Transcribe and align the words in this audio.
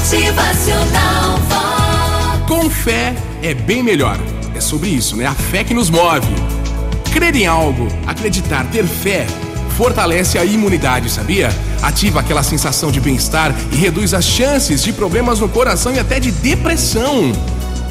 Motivacional 0.00 1.36
Vox. 1.46 2.48
Com 2.48 2.70
fé 2.70 3.14
é 3.42 3.52
bem 3.52 3.82
melhor. 3.82 4.18
É 4.54 4.60
sobre 4.60 4.88
isso, 4.88 5.14
né? 5.14 5.26
A 5.26 5.34
fé 5.34 5.62
que 5.62 5.74
nos 5.74 5.90
move. 5.90 6.26
Crer 7.12 7.36
em 7.36 7.46
algo, 7.46 7.86
acreditar, 8.06 8.64
ter 8.70 8.86
fé, 8.86 9.26
fortalece 9.76 10.38
a 10.38 10.44
imunidade, 10.44 11.10
sabia? 11.10 11.50
Ativa 11.82 12.20
aquela 12.20 12.42
sensação 12.42 12.90
de 12.90 12.98
bem-estar 12.98 13.54
e 13.72 13.76
reduz 13.76 14.14
as 14.14 14.24
chances 14.24 14.82
de 14.82 14.90
problemas 14.90 15.38
no 15.38 15.50
coração 15.50 15.94
e 15.94 15.98
até 15.98 16.18
de 16.18 16.30
depressão. 16.30 17.30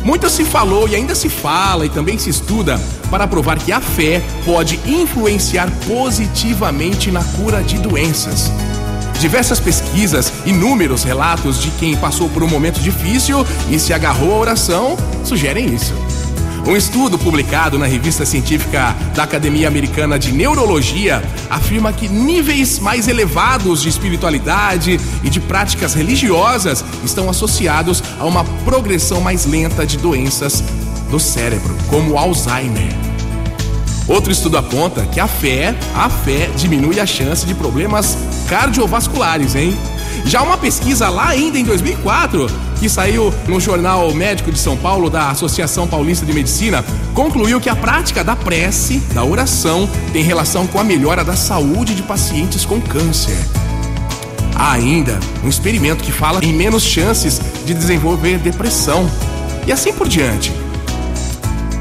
Muito 0.03 0.27
se 0.31 0.43
falou 0.43 0.87
e 0.89 0.95
ainda 0.95 1.13
se 1.13 1.29
fala 1.29 1.85
e 1.85 1.89
também 1.89 2.17
se 2.17 2.31
estuda 2.31 2.81
para 3.11 3.27
provar 3.27 3.59
que 3.59 3.71
a 3.71 3.79
fé 3.79 4.23
pode 4.43 4.79
influenciar 4.83 5.69
positivamente 5.87 7.11
na 7.11 7.23
cura 7.23 7.61
de 7.61 7.77
doenças. 7.77 8.51
Diversas 9.19 9.59
pesquisas, 9.59 10.31
inúmeros 10.45 11.03
relatos 11.03 11.61
de 11.61 11.69
quem 11.71 11.95
passou 11.97 12.29
por 12.29 12.41
um 12.41 12.47
momento 12.47 12.79
difícil 12.79 13.45
e 13.69 13.77
se 13.77 13.93
agarrou 13.93 14.33
à 14.33 14.37
oração 14.37 14.95
sugerem 15.25 15.75
isso. 15.75 15.93
Um 16.65 16.75
estudo 16.75 17.17
publicado 17.17 17.77
na 17.77 17.85
revista 17.85 18.25
científica 18.25 18.95
da 19.15 19.23
Academia 19.23 19.67
Americana 19.67 20.17
de 20.17 20.31
Neurologia 20.31 21.21
afirma 21.49 21.91
que 21.91 22.07
níveis 22.07 22.79
mais 22.79 23.09
elevados 23.09 23.81
de 23.81 23.89
espiritualidade 23.89 24.97
e 25.21 25.29
de 25.29 25.39
práticas 25.41 25.93
religiosas 25.93 26.85
estão 27.03 27.29
associados 27.29 28.01
a 28.19 28.25
uma 28.25 28.45
progressão 28.63 29.19
mais 29.19 29.45
lenta 29.45 29.85
de 29.85 29.97
doenças 29.97 30.63
do 31.09 31.19
cérebro, 31.19 31.75
como 31.89 32.17
Alzheimer. 32.17 33.08
Outro 34.09 34.31
estudo 34.31 34.57
aponta 34.57 35.05
que 35.05 35.19
a 35.19 35.27
fé, 35.27 35.75
a 35.93 36.09
fé 36.09 36.49
diminui 36.57 36.99
a 36.99 37.05
chance 37.05 37.45
de 37.45 37.53
problemas 37.53 38.17
cardiovasculares, 38.49 39.53
hein? 39.53 39.77
Já 40.25 40.41
uma 40.41 40.57
pesquisa 40.57 41.09
lá 41.09 41.27
ainda 41.27 41.59
em 41.59 41.63
2004, 41.63 42.47
que 42.79 42.89
saiu 42.89 43.31
no 43.47 43.59
Jornal 43.59 44.11
Médico 44.13 44.51
de 44.51 44.57
São 44.57 44.75
Paulo 44.75 45.11
da 45.11 45.29
Associação 45.29 45.87
Paulista 45.87 46.25
de 46.25 46.33
Medicina, 46.33 46.83
concluiu 47.13 47.61
que 47.61 47.69
a 47.69 47.75
prática 47.75 48.23
da 48.23 48.35
prece, 48.35 48.97
da 49.13 49.23
oração, 49.23 49.87
tem 50.11 50.23
relação 50.23 50.65
com 50.65 50.79
a 50.79 50.83
melhora 50.83 51.23
da 51.23 51.35
saúde 51.35 51.93
de 51.93 52.01
pacientes 52.01 52.65
com 52.65 52.81
câncer. 52.81 53.37
Há 54.55 54.71
ainda 54.71 55.19
um 55.43 55.47
experimento 55.47 56.03
que 56.03 56.11
fala 56.11 56.43
em 56.43 56.51
menos 56.51 56.81
chances 56.81 57.39
de 57.63 57.75
desenvolver 57.75 58.39
depressão. 58.39 59.09
E 59.67 59.71
assim 59.71 59.93
por 59.93 60.07
diante. 60.07 60.51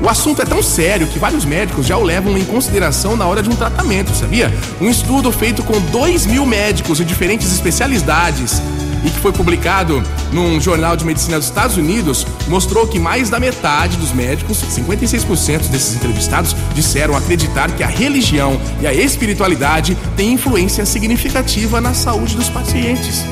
O 0.01 0.09
assunto 0.09 0.41
é 0.41 0.45
tão 0.45 0.63
sério 0.63 1.09
que 1.09 1.19
vários 1.19 1.45
médicos 1.45 1.87
já 1.87 1.97
o 1.97 2.05
levam 2.05 2.39
em 2.39 2.45
consideração 2.45 3.17
na 3.17 3.27
hora 3.27 3.43
de 3.43 3.51
um 3.51 3.57
tratamento, 3.57 4.15
sabia? 4.15 4.53
Um 4.81 4.89
estudo 4.89 5.33
feito 5.33 5.63
com 5.65 5.81
2 5.81 6.27
mil 6.27 6.47
médicos 6.47 6.99
de 6.99 7.05
diferentes 7.05 7.53
especialidades 7.53 8.63
e 9.05 9.11
que 9.11 9.19
foi 9.19 9.33
publicado 9.33 10.03
num 10.33 10.61
jornal 10.61 10.97
de 10.97 11.05
medicina 11.05 11.37
dos 11.37 11.49
Estados 11.49 11.77
Unidos 11.77 12.27
mostrou 12.47 12.87
que 12.87 12.99
mais 12.99 13.29
da 13.29 13.41
metade 13.41 13.97
dos 13.97 14.13
médicos, 14.13 14.63
56% 14.63 15.69
desses 15.69 15.97
entrevistados, 15.97 16.55
disseram 16.75 17.17
acreditar 17.17 17.71
que 17.73 17.83
a 17.83 17.89
religião 17.89 18.61
e 18.81 18.87
a 18.87 18.95
espiritualidade 18.95 19.97
têm 20.17 20.33
influência 20.33 20.87
significativa 20.87 21.81
na 21.81 21.93
saúde 21.93 22.37
dos 22.37 22.49
pacientes. 22.49 23.25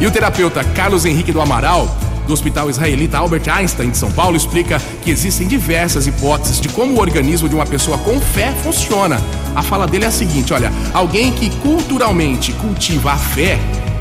E 0.00 0.06
o 0.06 0.10
terapeuta 0.10 0.64
Carlos 0.64 1.04
Henrique 1.04 1.32
do 1.32 1.40
Amaral 1.40 1.88
do 2.26 2.32
Hospital 2.32 2.70
Israelita 2.70 3.18
Albert 3.18 3.48
Einstein 3.48 3.90
de 3.90 3.96
São 3.96 4.10
Paulo 4.12 4.36
explica 4.36 4.80
que 5.02 5.10
existem 5.10 5.48
diversas 5.48 6.06
hipóteses 6.06 6.60
de 6.60 6.68
como 6.68 6.94
o 6.94 7.00
organismo 7.00 7.48
de 7.48 7.54
uma 7.54 7.66
pessoa 7.66 7.98
com 7.98 8.20
fé 8.20 8.52
funciona. 8.62 9.20
A 9.54 9.62
fala 9.62 9.86
dele 9.86 10.04
é 10.04 10.08
a 10.08 10.12
seguinte: 10.12 10.52
olha, 10.52 10.72
alguém 10.92 11.32
que 11.32 11.50
culturalmente 11.58 12.52
cultiva 12.52 13.12
a 13.12 13.16
fé 13.16 13.58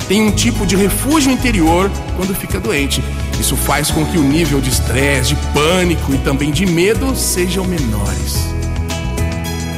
tem 0.08 0.22
um 0.22 0.31
tipo 0.31 0.66
de 0.66 0.76
refúgio 0.76 1.31
interior 1.31 1.92
quando 2.17 2.34
fica 2.34 2.59
doente. 2.59 3.03
Isso 3.39 3.56
faz 3.56 3.92
com 3.92 4.06
que 4.06 4.17
o 4.17 4.23
nível 4.23 4.59
de 4.59 4.70
estresse, 4.70 5.30
de 5.30 5.36
pânico 5.54 6.14
e 6.14 6.17
também 6.17 6.52
de 6.52 6.66
medo 6.66 7.16
sejam 7.16 7.64
menores. 7.64 8.49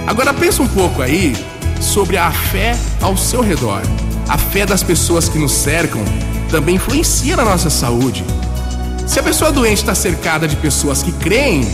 Agora 0.07 0.33
pensa 0.33 0.63
um 0.63 0.67
pouco 0.67 1.01
aí 1.01 1.35
sobre 1.79 2.17
a 2.17 2.31
fé 2.31 2.77
ao 3.01 3.15
seu 3.17 3.41
redor. 3.41 3.81
A 4.27 4.37
fé 4.37 4.65
das 4.65 4.81
pessoas 4.81 5.27
que 5.27 5.37
nos 5.37 5.51
cercam 5.51 6.01
também 6.49 6.75
influencia 6.75 7.35
na 7.35 7.45
nossa 7.45 7.69
saúde. 7.69 8.23
Se 9.11 9.19
a 9.19 9.23
pessoa 9.23 9.51
doente 9.51 9.79
está 9.79 9.93
cercada 9.93 10.47
de 10.47 10.55
pessoas 10.55 11.03
que 11.03 11.11
creem, 11.11 11.67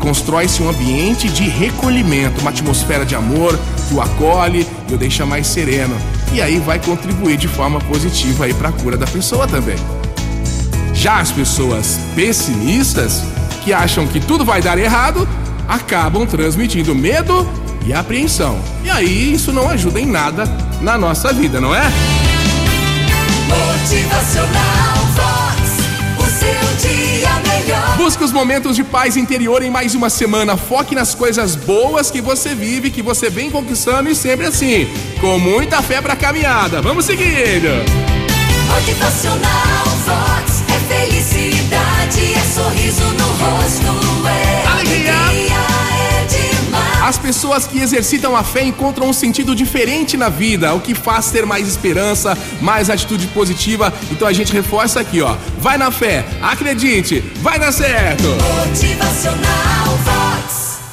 constrói-se 0.00 0.60
um 0.60 0.68
ambiente 0.68 1.28
de 1.28 1.44
recolhimento, 1.44 2.40
uma 2.40 2.50
atmosfera 2.50 3.06
de 3.06 3.14
amor 3.14 3.56
que 3.86 3.94
o 3.94 4.00
acolhe 4.00 4.66
e 4.88 4.92
o 4.92 4.98
deixa 4.98 5.24
mais 5.24 5.46
sereno. 5.46 5.94
E 6.32 6.42
aí 6.42 6.58
vai 6.58 6.80
contribuir 6.80 7.36
de 7.36 7.46
forma 7.46 7.78
positiva 7.82 8.46
aí 8.46 8.52
para 8.52 8.70
a 8.70 8.72
cura 8.72 8.96
da 8.96 9.06
pessoa 9.06 9.46
também. 9.46 9.76
Já 10.92 11.20
as 11.20 11.30
pessoas 11.30 12.00
pessimistas, 12.16 13.22
que 13.62 13.72
acham 13.72 14.04
que 14.04 14.18
tudo 14.18 14.44
vai 14.44 14.60
dar 14.60 14.76
errado, 14.76 15.28
acabam 15.68 16.26
transmitindo 16.26 16.96
medo 16.96 17.48
e 17.86 17.92
apreensão. 17.92 18.58
E 18.82 18.90
aí 18.90 19.32
isso 19.32 19.52
não 19.52 19.68
ajuda 19.68 20.00
em 20.00 20.06
nada 20.06 20.46
na 20.80 20.98
nossa 20.98 21.32
vida, 21.32 21.60
não 21.60 21.72
é? 21.72 21.84
Os 28.22 28.32
momentos 28.32 28.76
de 28.76 28.84
paz 28.84 29.16
interior 29.16 29.62
em 29.62 29.70
mais 29.70 29.94
uma 29.94 30.08
semana. 30.08 30.56
Foque 30.56 30.94
nas 30.94 31.14
coisas 31.14 31.56
boas 31.56 32.10
que 32.10 32.20
você 32.20 32.54
vive, 32.54 32.90
que 32.90 33.02
você 33.02 33.28
vem 33.28 33.50
conquistando 33.50 34.08
e 34.08 34.14
sempre 34.14 34.46
assim, 34.46 34.88
com 35.20 35.38
muita 35.38 35.82
fé 35.82 36.00
pra 36.00 36.14
caminhada. 36.14 36.80
Vamos 36.80 37.04
seguindo! 37.04 37.68
Motivacional 38.68 39.84
Vox. 40.06 40.62
É 40.68 40.94
felicidade, 40.94 41.61
pessoas 47.32 47.66
que 47.66 47.80
exercitam 47.80 48.36
a 48.36 48.44
fé 48.44 48.62
encontram 48.62 49.08
um 49.08 49.12
sentido 49.12 49.54
diferente 49.54 50.18
na 50.18 50.28
vida, 50.28 50.74
o 50.74 50.80
que 50.80 50.94
faz 50.94 51.30
ter 51.30 51.46
mais 51.46 51.66
esperança, 51.66 52.36
mais 52.60 52.90
atitude 52.90 53.26
positiva. 53.28 53.90
Então 54.10 54.28
a 54.28 54.34
gente 54.34 54.52
reforça 54.52 55.00
aqui, 55.00 55.22
ó. 55.22 55.34
Vai 55.58 55.78
na 55.78 55.90
fé, 55.90 56.26
acredite, 56.42 57.20
vai 57.40 57.58
dar 57.58 57.72
certo! 57.72 58.24
Motivacional 58.68 59.96
Vox. 60.04 60.21